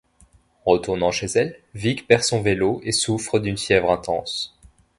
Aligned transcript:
En 0.65 0.71
retournant 0.71 1.11
chez 1.11 1.27
elle, 1.35 1.59
Vic 1.75 2.07
perd 2.07 2.23
son 2.23 2.41
vélo 2.41 2.81
et 2.83 2.91
souffre 2.91 3.37
d'une 3.37 3.55
fièvre 3.59 3.91
intense. 3.91 4.57